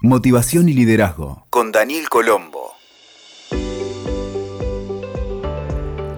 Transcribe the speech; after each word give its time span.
Motivación 0.00 0.68
y 0.68 0.74
Liderazgo 0.74 1.44
con 1.50 1.72
Daniel 1.72 2.08
Colombo. 2.08 2.70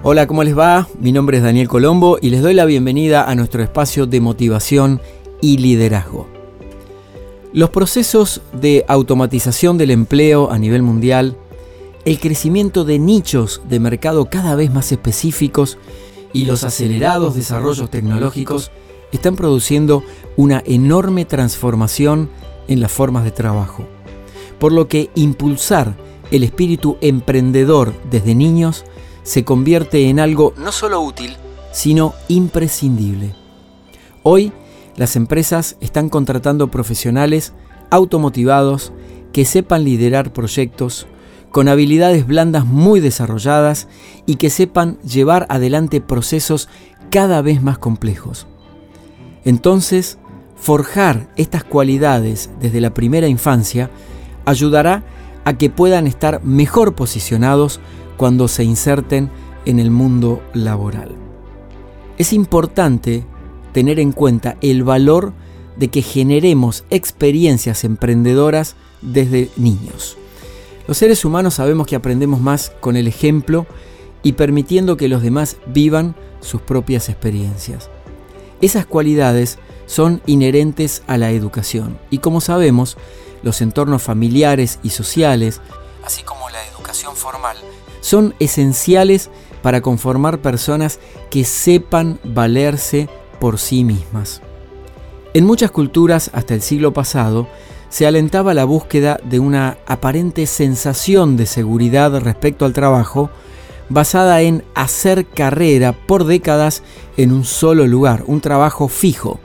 Hola, 0.03 0.27
¿cómo 0.27 0.45
les 0.45 0.57
va? 0.57 0.87
Mi 0.99 1.13
nombre 1.13 1.39
es 1.39 1.43
Daniel 1.43 1.67
Colombo 1.67 2.19
y 2.21 2.29
les 2.29 2.43
doy 2.43 2.53
la 2.53 2.67
bienvenida 2.67 3.25
a 3.25 3.35
nuestro 3.35 3.63
espacio 3.63 4.05
de 4.05 4.21
motivación 4.21 5.01
y 5.41 5.57
liderazgo. 5.57 6.29
Los 7.55 7.71
procesos 7.71 8.43
de 8.53 8.85
automatización 8.87 9.79
del 9.79 9.93
empleo 9.93 10.51
a 10.51 10.59
nivel 10.59 10.83
mundial, 10.83 11.39
el 12.05 12.21
crecimiento 12.21 12.85
de 12.85 12.99
nichos 12.99 13.63
de 13.67 13.81
mercado 13.81 14.27
cada 14.27 14.57
vez 14.57 14.71
más 14.71 14.93
específicos 14.93 15.79
y 16.35 16.45
los 16.45 16.65
acelerados 16.65 17.35
desarrollos 17.35 17.89
tecnológicos 17.89 18.71
están 19.11 19.37
produciendo 19.37 20.05
una 20.37 20.63
enorme 20.67 21.25
transformación 21.25 22.29
en 22.71 22.81
las 22.81 22.91
formas 22.91 23.25
de 23.25 23.33
trabajo. 23.33 23.85
Por 24.59 24.73
lo 24.73 24.89
que 24.89 25.11
impulsar 25.15 25.95
el 26.31 26.45
espíritu 26.45 26.97
emprendedor 27.03 27.93
desde 28.11 28.35
niños 28.35 28.85
se 29.23 29.45
convierte 29.45 30.09
en 30.09 30.21
algo 30.21 30.55
no 30.57 30.73
solo 30.73 31.01
útil, 31.03 31.37
sino 31.73 32.15
imprescindible. 32.29 33.35
Hoy, 34.23 34.53
las 34.97 35.17
empresas 35.17 35.77
están 35.81 36.09
contratando 36.09 36.71
profesionales 36.71 37.53
automotivados 37.91 38.93
que 39.33 39.45
sepan 39.45 39.85
liderar 39.85 40.33
proyectos, 40.33 41.07
con 41.51 41.69
habilidades 41.69 42.27
blandas 42.27 42.65
muy 42.65 43.01
desarrolladas 43.01 43.89
y 44.25 44.37
que 44.37 44.51
sepan 44.51 44.99
llevar 45.01 45.47
adelante 45.49 46.01
procesos 46.01 46.69
cada 47.11 47.43
vez 47.43 47.61
más 47.61 47.79
complejos. 47.79 48.47
Entonces, 49.45 50.19
Forjar 50.61 51.29
estas 51.37 51.65
cualidades 51.65 52.51
desde 52.61 52.83
la 52.83 52.93
primera 52.93 53.29
infancia 53.29 53.91
ayudará 54.45 55.03
a 55.45 55.57
que 55.57 55.71
puedan 55.71 56.07
estar 56.07 56.45
mejor 56.45 56.95
posicionados 56.95 57.81
cuando 58.19 58.47
se 58.47 58.65
inserten 58.65 59.31
en 59.65 59.79
el 59.79 59.91
mundo 59.91 60.43
laboral. 60.53 61.17
Es 62.19 62.35
importante 62.35 63.25
tener 63.73 63.99
en 63.99 64.13
cuenta 64.13 64.59
el 64.61 64.85
valor 64.85 65.33
de 65.77 65.89
que 65.89 66.03
generemos 66.03 66.85
experiencias 66.91 67.85
emprendedoras 67.85 68.77
desde 69.01 69.49
niños. 69.57 70.19
Los 70.87 70.99
seres 70.99 71.25
humanos 71.25 71.55
sabemos 71.55 71.87
que 71.87 71.97
aprendemos 71.97 72.41
más 72.41 72.73
con 72.81 72.97
el 72.97 73.09
ejemplo 73.09 73.67
y 74.23 74.33
permitiendo 74.33 74.99
que 74.99 75.09
los 75.09 75.23
demás 75.23 75.57
vivan 75.67 76.15
sus 76.41 76.61
propias 76.61 77.09
experiencias. 77.09 77.89
Esas 78.61 78.85
cualidades 78.85 79.59
son 79.91 80.23
inherentes 80.25 81.03
a 81.09 81.19
la 81.19 81.33
educación. 81.33 81.99
Y 82.11 82.19
como 82.19 82.41
sabemos, 82.41 82.97
los 83.43 83.61
entornos 83.61 84.01
familiares 84.01 84.79
y 84.85 84.91
sociales, 84.91 85.61
así 86.05 86.23
como 86.23 86.49
la 86.49 86.65
educación 86.69 87.17
formal, 87.17 87.57
son 88.01 88.33
esenciales 88.39 89.31
para 89.63 89.81
conformar 89.81 90.39
personas 90.39 91.01
que 91.29 91.45
sepan 91.45 92.21
valerse 92.23 93.09
por 93.41 93.59
sí 93.59 93.83
mismas. 93.83 94.43
En 95.35 95.45
muchas 95.45 95.73
culturas 95.73 96.31
hasta 96.35 96.55
el 96.55 96.63
siglo 96.63 96.93
pasado 96.93 97.49
se 97.89 98.07
alentaba 98.07 98.55
la 98.55 98.67
búsqueda 98.67 99.19
de 99.25 99.41
una 99.41 99.79
aparente 99.87 100.47
sensación 100.47 101.37
de 101.37 101.47
seguridad 101.47 102.17
respecto 102.21 102.65
al 102.65 102.75
trabajo 102.75 103.29
basada 103.89 104.41
en 104.43 104.63
hacer 104.77 105.27
carrera 105.27 105.93
por 105.93 106.25
décadas 106.27 106.85
en 107.17 107.33
un 107.33 107.45
solo 107.45 107.89
lugar, 107.89 108.23
un 108.29 108.41
trabajo 108.41 108.87
fijo, 108.87 109.41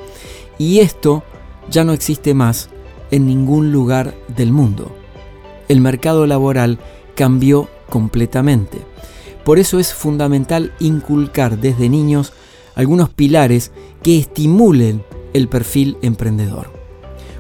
y 0.58 0.80
esto 0.80 1.24
ya 1.70 1.84
no 1.84 1.94
existe 1.94 2.34
más 2.34 2.70
en 3.12 3.26
ningún 3.26 3.72
lugar 3.72 4.16
del 4.28 4.52
mundo. 4.52 4.92
El 5.68 5.82
mercado 5.82 6.28
laboral 6.28 6.80
cambió 7.16 7.68
completamente. 7.90 8.80
Por 9.44 9.60
eso 9.60 9.80
es 9.80 9.94
fundamental 9.94 10.74
inculcar 10.80 11.60
desde 11.60 11.90
niños 11.90 12.34
algunos 12.76 13.10
pilares 13.10 13.72
que 14.02 14.18
estimulen 14.18 15.04
el 15.34 15.48
perfil 15.48 15.98
emprendedor. 16.02 16.72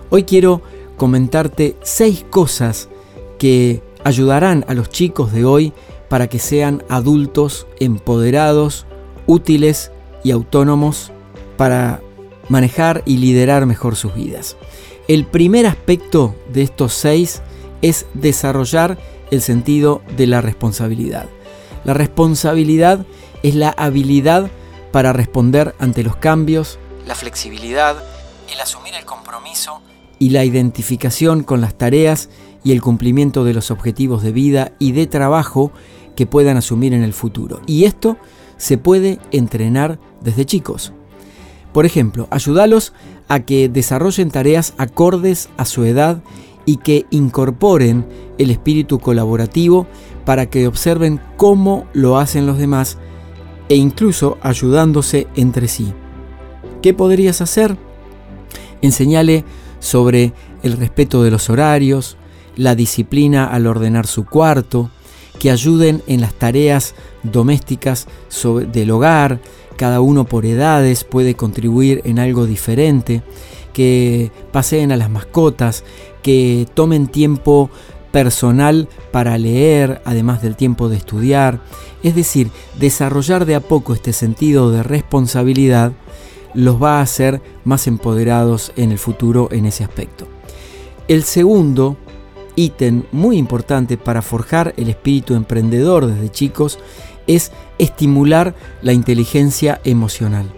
Hoy 0.09 0.23
quiero 0.23 0.61
comentarte 0.97 1.75
seis 1.81 2.25
cosas 2.29 2.89
que 3.37 3.81
ayudarán 4.03 4.65
a 4.67 4.73
los 4.73 4.89
chicos 4.89 5.33
de 5.33 5.45
hoy 5.45 5.73
para 6.09 6.27
que 6.27 6.39
sean 6.39 6.83
adultos 6.89 7.67
empoderados, 7.79 8.85
útiles 9.27 9.91
y 10.23 10.31
autónomos 10.31 11.11
para 11.57 12.01
manejar 12.49 13.03
y 13.05 13.17
liderar 13.17 13.65
mejor 13.65 13.95
sus 13.95 14.13
vidas. 14.15 14.57
El 15.07 15.25
primer 15.25 15.65
aspecto 15.67 16.35
de 16.51 16.63
estos 16.63 16.93
seis 16.93 17.41
es 17.81 18.05
desarrollar 18.13 18.97
el 19.31 19.41
sentido 19.41 20.01
de 20.17 20.27
la 20.27 20.41
responsabilidad. 20.41 21.27
La 21.83 21.93
responsabilidad 21.93 23.05
es 23.43 23.55
la 23.55 23.69
habilidad 23.69 24.49
para 24.91 25.13
responder 25.13 25.75
ante 25.79 26.03
los 26.03 26.15
cambios, 26.15 26.79
la 27.05 27.15
flexibilidad, 27.15 27.97
el 28.51 28.59
asumir 28.59 28.95
el 28.95 29.05
compromiso 29.05 29.81
y 30.17 30.29
la 30.29 30.43
identificación 30.43 31.43
con 31.43 31.61
las 31.61 31.77
tareas 31.77 32.29
y 32.63 32.71
el 32.71 32.81
cumplimiento 32.81 33.43
de 33.43 33.53
los 33.53 33.69
objetivos 33.69 34.23
de 34.23 34.31
vida 34.31 34.71
y 34.79 34.93
de 34.93 35.05
trabajo 35.05 35.71
que 36.15 36.25
puedan 36.25 36.57
asumir 36.57 36.93
en 36.93 37.03
el 37.03 37.13
futuro. 37.13 37.61
Y 37.67 37.83
esto 37.85 38.17
se 38.57 38.77
puede 38.77 39.19
entrenar 39.31 39.99
desde 40.21 40.45
chicos. 40.45 40.93
Por 41.75 41.85
ejemplo, 41.85 42.29
ayúdalos 42.31 42.93
a 43.27 43.41
que 43.41 43.67
desarrollen 43.67 44.31
tareas 44.31 44.73
acordes 44.77 45.49
a 45.57 45.65
su 45.65 45.83
edad 45.83 46.23
y 46.65 46.77
que 46.77 47.05
incorporen 47.09 48.05
el 48.37 48.49
espíritu 48.49 48.99
colaborativo 48.99 49.85
para 50.23 50.45
que 50.45 50.67
observen 50.67 51.19
cómo 51.35 51.85
lo 51.91 52.17
hacen 52.17 52.47
los 52.47 52.57
demás 52.57 52.97
e 53.67 53.75
incluso 53.75 54.37
ayudándose 54.41 55.27
entre 55.35 55.67
sí. 55.67 55.93
¿Qué 56.81 56.93
podrías 56.93 57.41
hacer? 57.41 57.75
Enseñale 58.81 59.43
sobre 59.79 60.31
el 60.63 60.77
respeto 60.77 61.23
de 61.23 61.31
los 61.31 61.49
horarios, 61.49 62.15
la 62.55 62.75
disciplina 62.75 63.47
al 63.47 63.67
ordenar 63.67 64.07
su 64.07 64.23
cuarto, 64.23 64.91
que 65.39 65.51
ayuden 65.51 66.01
en 66.07 66.21
las 66.21 66.33
tareas 66.33 66.95
domésticas 67.23 68.07
del 68.71 68.91
hogar, 68.91 69.39
cada 69.77 69.99
uno 70.01 70.25
por 70.25 70.45
edades 70.45 71.03
puede 71.03 71.35
contribuir 71.35 72.01
en 72.05 72.19
algo 72.19 72.45
diferente, 72.45 73.21
que 73.73 74.31
paseen 74.51 74.91
a 74.91 74.97
las 74.97 75.09
mascotas, 75.09 75.83
que 76.21 76.65
tomen 76.73 77.07
tiempo 77.07 77.69
personal 78.11 78.87
para 79.11 79.37
leer, 79.37 80.01
además 80.05 80.41
del 80.41 80.55
tiempo 80.55 80.87
de 80.87 80.95
estudiar, 80.95 81.59
es 82.01 82.15
decir, 82.15 82.49
desarrollar 82.79 83.45
de 83.45 83.55
a 83.55 83.59
poco 83.59 83.93
este 83.93 84.13
sentido 84.13 84.71
de 84.71 84.83
responsabilidad 84.83 85.91
los 86.53 86.81
va 86.81 86.99
a 86.99 87.01
hacer 87.01 87.41
más 87.65 87.87
empoderados 87.87 88.71
en 88.77 88.91
el 88.93 88.99
futuro 88.99 89.49
en 89.51 89.65
ese 89.65 89.83
aspecto. 89.83 90.27
El 91.09 91.23
segundo 91.23 91.97
ítem 92.55 93.03
muy 93.11 93.37
importante 93.37 93.97
para 93.97 94.21
forjar 94.21 94.73
el 94.77 94.89
espíritu 94.89 95.35
emprendedor 95.35 96.07
desde 96.07 96.31
chicos 96.31 96.79
es 97.27 97.51
estimular 97.77 98.55
la 98.81 98.93
inteligencia 98.93 99.81
emocional. 99.83 100.51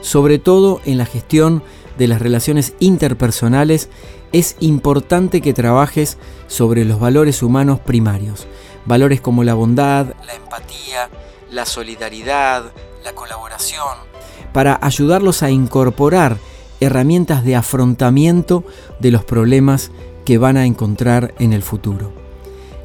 Sobre 0.00 0.38
todo 0.38 0.80
en 0.84 0.98
la 0.98 1.06
gestión 1.06 1.62
de 1.98 2.08
las 2.08 2.20
relaciones 2.20 2.74
interpersonales 2.80 3.88
es 4.32 4.56
importante 4.60 5.40
que 5.40 5.52
trabajes 5.52 6.18
sobre 6.46 6.84
los 6.84 6.98
valores 6.98 7.42
humanos 7.42 7.80
primarios. 7.80 8.46
Valores 8.84 9.20
como 9.20 9.44
la 9.44 9.54
bondad, 9.54 10.14
la 10.26 10.34
empatía, 10.34 11.08
la 11.50 11.66
solidaridad, 11.66 12.72
la 13.04 13.12
colaboración, 13.14 13.96
para 14.52 14.78
ayudarlos 14.82 15.42
a 15.42 15.50
incorporar 15.50 16.38
herramientas 16.82 17.44
de 17.44 17.56
afrontamiento 17.56 18.64
de 19.00 19.10
los 19.10 19.24
problemas 19.24 19.90
que 20.24 20.38
van 20.38 20.56
a 20.56 20.66
encontrar 20.66 21.32
en 21.38 21.52
el 21.52 21.62
futuro. 21.62 22.12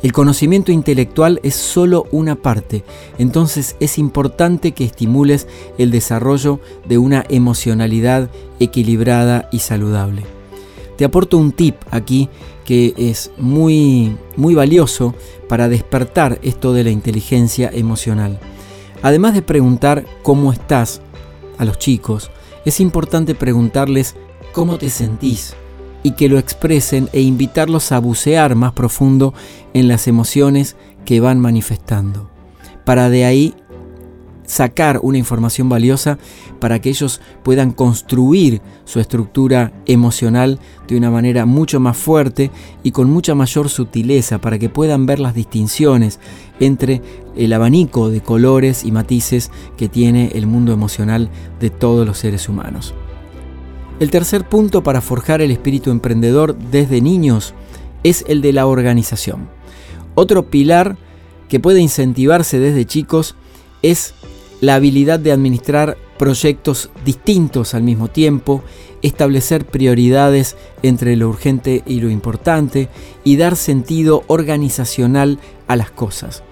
El 0.03 0.13
conocimiento 0.13 0.71
intelectual 0.71 1.39
es 1.41 1.55
solo 1.55 2.05
una 2.11 2.35
parte, 2.35 2.83
entonces 3.17 3.75
es 3.79 3.97
importante 3.97 4.73
que 4.73 4.85
estimules 4.85 5.47
el 5.79 5.89
desarrollo 5.89 6.59
de 6.87 6.99
una 6.99 7.25
emocionalidad 7.29 8.29
equilibrada 8.59 9.49
y 9.51 9.59
saludable. 9.59 10.23
Te 10.97 11.05
aporto 11.05 11.37
un 11.37 11.51
tip 11.51 11.75
aquí 11.89 12.29
que 12.63 12.93
es 12.97 13.31
muy 13.37 14.15
muy 14.35 14.53
valioso 14.53 15.15
para 15.49 15.69
despertar 15.69 16.37
esto 16.43 16.73
de 16.73 16.83
la 16.83 16.91
inteligencia 16.91 17.71
emocional. 17.73 18.39
Además 19.01 19.33
de 19.33 19.41
preguntar 19.41 20.05
cómo 20.21 20.51
estás 20.53 21.01
a 21.57 21.65
los 21.65 21.79
chicos, 21.79 22.29
es 22.67 22.81
importante 22.81 23.33
preguntarles 23.33 24.17
cómo 24.51 24.77
te 24.77 24.89
sentís 24.89 25.55
y 26.03 26.11
que 26.11 26.27
lo 26.27 26.37
expresen 26.37 27.07
e 27.13 27.21
invitarlos 27.21 27.93
a 27.93 27.99
bucear 27.99 28.55
más 28.55 28.73
profundo 28.73 29.33
en 29.73 29.87
las 29.87 30.05
emociones 30.09 30.75
que 31.05 31.21
van 31.21 31.39
manifestando, 31.39 32.29
para 32.83 33.09
de 33.09 33.23
ahí 33.23 33.55
sacar 34.47 34.99
una 35.03 35.19
información 35.19 35.69
valiosa 35.69 36.17
para 36.59 36.79
que 36.79 36.89
ellos 36.89 37.21
puedan 37.43 37.71
construir 37.71 38.61
su 38.85 38.99
estructura 38.99 39.71
emocional 39.85 40.59
de 40.87 40.97
una 40.97 41.11
manera 41.11 41.45
mucho 41.45 41.79
más 41.79 41.95
fuerte 41.95 42.49
y 42.81 42.91
con 42.91 43.11
mucha 43.11 43.35
mayor 43.35 43.69
sutileza 43.69 44.39
para 44.39 44.57
que 44.57 44.69
puedan 44.69 45.05
ver 45.05 45.19
las 45.19 45.35
distinciones 45.35 46.19
entre 46.59 47.03
el 47.35 47.53
abanico 47.53 48.09
de 48.09 48.21
colores 48.21 48.83
y 48.83 48.91
matices 48.91 49.51
que 49.75 49.89
tiene 49.89 50.31
el 50.33 50.47
mundo 50.47 50.71
emocional 50.71 51.29
de 51.59 51.69
todos 51.69 52.07
los 52.07 52.17
seres 52.17 52.49
humanos. 52.49 52.95
El 53.99 54.09
tercer 54.09 54.47
punto 54.47 54.81
para 54.81 55.01
forjar 55.01 55.41
el 55.41 55.51
espíritu 55.51 55.91
emprendedor 55.91 56.57
desde 56.57 57.01
niños 57.01 57.53
es 58.03 58.23
el 58.27 58.41
de 58.41 58.53
la 58.53 58.65
organización. 58.65 59.49
Otro 60.15 60.49
pilar 60.49 60.97
que 61.49 61.59
puede 61.59 61.81
incentivarse 61.81 62.59
desde 62.59 62.85
chicos 62.85 63.35
es 63.81 64.13
la 64.61 64.75
habilidad 64.75 65.19
de 65.19 65.31
administrar 65.31 65.97
proyectos 66.17 66.89
distintos 67.05 67.73
al 67.73 67.83
mismo 67.83 68.07
tiempo, 68.07 68.63
establecer 69.01 69.65
prioridades 69.65 70.55
entre 70.81 71.15
lo 71.15 71.29
urgente 71.29 71.83
y 71.85 71.99
lo 71.99 72.09
importante 72.09 72.89
y 73.23 73.37
dar 73.37 73.55
sentido 73.55 74.23
organizacional 74.27 75.39
a 75.67 75.75
las 75.75 75.91
cosas. 75.91 76.43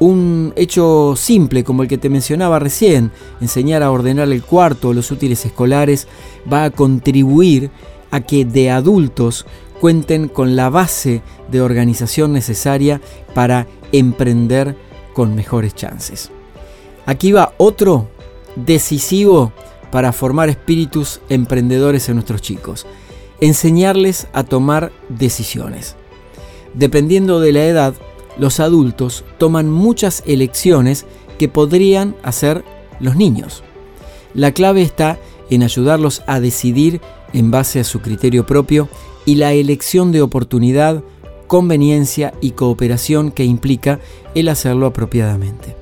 Un 0.00 0.52
hecho 0.56 1.14
simple 1.16 1.62
como 1.62 1.82
el 1.82 1.88
que 1.88 1.98
te 1.98 2.08
mencionaba 2.08 2.58
recién, 2.58 3.12
enseñar 3.40 3.82
a 3.82 3.90
ordenar 3.90 4.28
el 4.32 4.42
cuarto 4.42 4.88
o 4.88 4.92
los 4.92 5.10
útiles 5.10 5.44
escolares, 5.44 6.08
va 6.50 6.64
a 6.64 6.70
contribuir 6.70 7.70
a 8.10 8.20
que 8.20 8.44
de 8.44 8.70
adultos 8.70 9.46
cuenten 9.80 10.28
con 10.28 10.56
la 10.56 10.70
base 10.70 11.22
de 11.50 11.60
organización 11.60 12.32
necesaria 12.32 13.00
para 13.34 13.66
emprender 13.92 14.76
con 15.14 15.34
mejores 15.34 15.74
chances. 15.74 16.30
Aquí 17.06 17.32
va 17.32 17.54
otro 17.58 18.08
decisivo 18.56 19.52
para 19.90 20.12
formar 20.12 20.48
espíritus 20.48 21.20
emprendedores 21.28 22.08
en 22.08 22.16
nuestros 22.16 22.40
chicos. 22.40 22.86
Enseñarles 23.40 24.26
a 24.32 24.44
tomar 24.44 24.92
decisiones. 25.08 25.96
Dependiendo 26.72 27.40
de 27.40 27.52
la 27.52 27.64
edad, 27.64 27.94
los 28.38 28.58
adultos 28.58 29.24
toman 29.38 29.70
muchas 29.70 30.22
elecciones 30.26 31.06
que 31.38 31.48
podrían 31.48 32.16
hacer 32.22 32.64
los 33.00 33.16
niños. 33.16 33.62
La 34.34 34.52
clave 34.52 34.82
está 34.82 35.18
en 35.50 35.62
ayudarlos 35.62 36.22
a 36.26 36.40
decidir 36.40 37.00
en 37.32 37.50
base 37.50 37.80
a 37.80 37.84
su 37.84 38.00
criterio 38.00 38.46
propio 38.46 38.88
y 39.24 39.36
la 39.36 39.52
elección 39.52 40.10
de 40.10 40.22
oportunidad, 40.22 41.02
conveniencia 41.46 42.34
y 42.40 42.52
cooperación 42.52 43.30
que 43.30 43.44
implica 43.44 44.00
el 44.34 44.48
hacerlo 44.48 44.86
apropiadamente. 44.86 45.76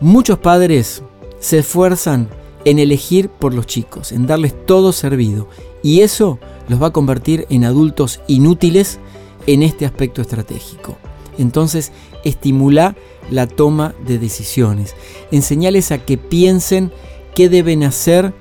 Muchos 0.00 0.38
padres 0.38 1.02
se 1.40 1.58
esfuerzan 1.58 2.28
en 2.64 2.78
elegir 2.78 3.28
por 3.30 3.52
los 3.52 3.66
chicos, 3.66 4.12
en 4.12 4.28
darles 4.28 4.54
todo 4.64 4.92
servido, 4.92 5.48
y 5.82 6.02
eso 6.02 6.38
los 6.68 6.80
va 6.80 6.88
a 6.88 6.92
convertir 6.92 7.46
en 7.50 7.64
adultos 7.64 8.20
inútiles 8.28 9.00
en 9.48 9.64
este 9.64 9.86
aspecto 9.86 10.22
estratégico. 10.22 10.96
Entonces, 11.36 11.90
estimula 12.24 12.94
la 13.28 13.48
toma 13.48 13.92
de 14.06 14.18
decisiones, 14.18 14.94
enseñales 15.32 15.90
a 15.90 15.98
que 15.98 16.16
piensen 16.16 16.92
qué 17.34 17.48
deben 17.48 17.82
hacer, 17.82 18.32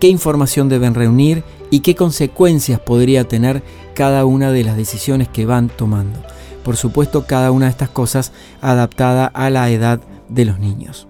qué 0.00 0.08
información 0.08 0.68
deben 0.68 0.94
reunir 0.94 1.44
y 1.70 1.80
qué 1.80 1.94
consecuencias 1.94 2.80
podría 2.80 3.22
tener 3.22 3.62
cada 3.94 4.24
una 4.24 4.50
de 4.50 4.64
las 4.64 4.76
decisiones 4.76 5.28
que 5.28 5.46
van 5.46 5.68
tomando. 5.68 6.20
Por 6.64 6.76
supuesto, 6.76 7.24
cada 7.24 7.52
una 7.52 7.66
de 7.66 7.70
estas 7.70 7.88
cosas 7.88 8.32
adaptada 8.60 9.26
a 9.26 9.48
la 9.48 9.70
edad 9.70 10.00
de 10.28 10.44
los 10.44 10.58
niños. 10.58 11.08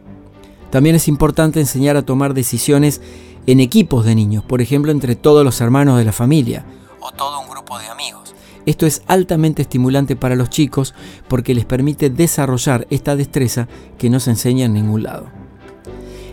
También 0.70 0.96
es 0.96 1.08
importante 1.08 1.60
enseñar 1.60 1.96
a 1.96 2.02
tomar 2.02 2.34
decisiones 2.34 3.00
en 3.46 3.60
equipos 3.60 4.04
de 4.04 4.14
niños, 4.14 4.44
por 4.44 4.60
ejemplo, 4.60 4.92
entre 4.92 5.16
todos 5.16 5.44
los 5.44 5.60
hermanos 5.60 5.98
de 5.98 6.04
la 6.04 6.12
familia 6.12 6.64
o 7.00 7.10
todo 7.12 7.40
un 7.40 7.48
grupo 7.48 7.78
de 7.78 7.86
amigos. 7.86 8.34
Esto 8.66 8.84
es 8.84 9.02
altamente 9.06 9.62
estimulante 9.62 10.14
para 10.14 10.36
los 10.36 10.50
chicos 10.50 10.94
porque 11.26 11.54
les 11.54 11.64
permite 11.64 12.10
desarrollar 12.10 12.86
esta 12.90 13.16
destreza 13.16 13.66
que 13.96 14.10
no 14.10 14.20
se 14.20 14.30
enseña 14.30 14.66
en 14.66 14.74
ningún 14.74 15.04
lado. 15.04 15.26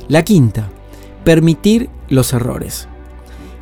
La 0.09 0.25
quinta, 0.25 0.67
permitir 1.23 1.89
los 2.09 2.33
errores. 2.33 2.89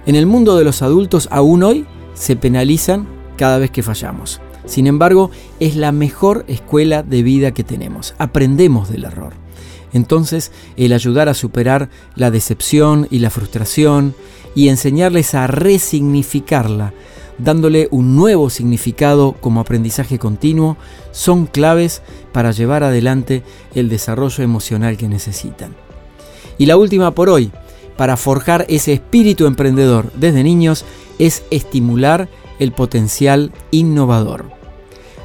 En 0.05 0.15
el 0.15 0.25
mundo 0.25 0.57
de 0.57 0.63
los 0.63 0.81
adultos 0.81 1.27
aún 1.31 1.63
hoy 1.63 1.85
se 2.15 2.35
penalizan 2.35 3.07
cada 3.37 3.59
vez 3.59 3.69
que 3.69 3.83
fallamos. 3.83 4.41
Sin 4.65 4.87
embargo, 4.87 5.31
es 5.59 5.75
la 5.75 5.91
mejor 5.91 6.45
escuela 6.47 7.03
de 7.03 7.23
vida 7.23 7.51
que 7.51 7.63
tenemos. 7.63 8.15
Aprendemos 8.17 8.89
del 8.89 9.05
error. 9.05 9.33
Entonces, 9.93 10.51
el 10.75 10.93
ayudar 10.93 11.29
a 11.29 11.33
superar 11.33 11.89
la 12.15 12.31
decepción 12.31 13.07
y 13.11 13.19
la 13.19 13.29
frustración 13.29 14.15
y 14.55 14.69
enseñarles 14.69 15.35
a 15.35 15.47
resignificarla, 15.47 16.93
dándole 17.37 17.87
un 17.91 18.15
nuevo 18.15 18.49
significado 18.49 19.33
como 19.33 19.59
aprendizaje 19.59 20.17
continuo, 20.17 20.77
son 21.11 21.45
claves 21.45 22.01
para 22.31 22.51
llevar 22.51 22.83
adelante 22.83 23.43
el 23.75 23.89
desarrollo 23.89 24.43
emocional 24.43 24.97
que 24.97 25.09
necesitan. 25.09 25.75
Y 26.57 26.65
la 26.65 26.77
última 26.77 27.11
por 27.11 27.29
hoy, 27.29 27.51
para 27.97 28.17
forjar 28.17 28.65
ese 28.69 28.93
espíritu 28.93 29.45
emprendedor 29.45 30.11
desde 30.15 30.43
niños 30.43 30.85
es 31.19 31.43
estimular 31.51 32.27
el 32.59 32.71
potencial 32.71 33.51
innovador. 33.71 34.51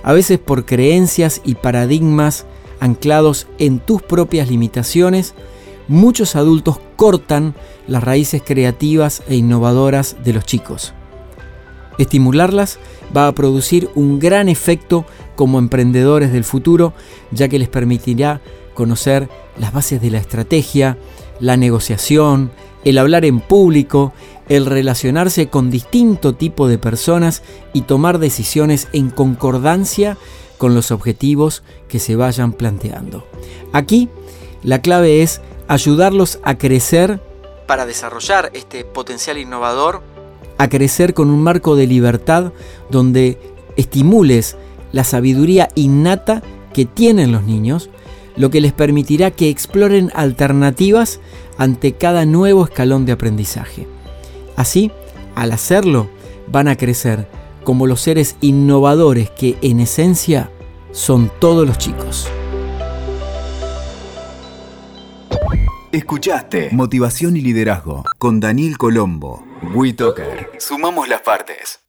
A 0.02 0.12
veces 0.12 0.38
por 0.38 0.64
creencias 0.64 1.40
y 1.44 1.54
paradigmas 1.54 2.46
anclados 2.80 3.46
en 3.58 3.80
tus 3.80 4.02
propias 4.02 4.48
limitaciones, 4.48 5.34
muchos 5.88 6.36
adultos 6.36 6.78
cortan 6.96 7.54
las 7.86 8.04
raíces 8.04 8.42
creativas 8.44 9.22
e 9.28 9.36
innovadoras 9.36 10.16
de 10.24 10.32
los 10.32 10.44
chicos. 10.44 10.92
Estimularlas 11.98 12.78
va 13.16 13.26
a 13.26 13.32
producir 13.32 13.90
un 13.94 14.18
gran 14.18 14.48
efecto 14.48 15.04
como 15.34 15.58
emprendedores 15.58 16.32
del 16.32 16.44
futuro, 16.44 16.92
ya 17.32 17.48
que 17.48 17.58
les 17.58 17.68
permitirá 17.68 18.40
conocer 18.74 19.28
las 19.58 19.72
bases 19.72 20.00
de 20.00 20.10
la 20.10 20.18
estrategia, 20.18 20.96
la 21.40 21.56
negociación, 21.56 22.52
el 22.84 22.98
hablar 22.98 23.24
en 23.24 23.40
público, 23.40 24.12
el 24.48 24.66
relacionarse 24.66 25.48
con 25.48 25.70
distinto 25.70 26.34
tipo 26.34 26.68
de 26.68 26.78
personas 26.78 27.42
y 27.72 27.82
tomar 27.82 28.18
decisiones 28.18 28.88
en 28.92 29.10
concordancia 29.10 30.16
con 30.56 30.74
los 30.74 30.90
objetivos 30.90 31.62
que 31.88 31.98
se 31.98 32.16
vayan 32.16 32.52
planteando. 32.52 33.26
Aquí 33.72 34.08
la 34.62 34.80
clave 34.82 35.22
es 35.22 35.40
ayudarlos 35.68 36.40
a 36.42 36.58
crecer 36.58 37.20
para 37.66 37.86
desarrollar 37.86 38.50
este 38.54 38.84
potencial 38.84 39.38
innovador, 39.38 40.02
a 40.56 40.68
crecer 40.68 41.14
con 41.14 41.30
un 41.30 41.42
marco 41.42 41.76
de 41.76 41.86
libertad 41.86 42.52
donde 42.90 43.38
estimules 43.76 44.56
la 44.90 45.04
sabiduría 45.04 45.68
innata 45.74 46.42
que 46.72 46.86
tienen 46.86 47.30
los 47.30 47.44
niños, 47.44 47.90
lo 48.38 48.50
que 48.50 48.60
les 48.60 48.72
permitirá 48.72 49.30
que 49.30 49.50
exploren 49.50 50.10
alternativas 50.14 51.20
ante 51.58 51.92
cada 51.92 52.24
nuevo 52.24 52.64
escalón 52.64 53.04
de 53.04 53.12
aprendizaje. 53.12 53.86
Así, 54.56 54.90
al 55.34 55.52
hacerlo, 55.52 56.08
van 56.46 56.68
a 56.68 56.76
crecer 56.76 57.28
como 57.64 57.86
los 57.86 58.00
seres 58.00 58.36
innovadores 58.40 59.30
que 59.30 59.58
en 59.60 59.80
esencia 59.80 60.50
son 60.92 61.30
todos 61.40 61.66
los 61.66 61.76
chicos. 61.76 62.28
Escuchaste 65.92 66.68
Motivación 66.72 67.36
y 67.36 67.40
Liderazgo 67.40 68.04
con 68.18 68.40
Daniel 68.40 68.78
Colombo. 68.78 69.44
WeToker. 69.74 70.50
Sumamos 70.58 71.08
las 71.08 71.22
partes. 71.22 71.87